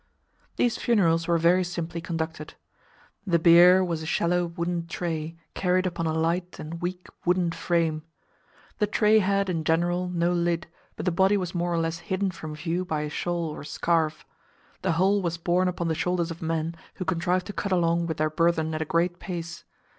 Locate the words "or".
11.71-11.77, 13.49-13.63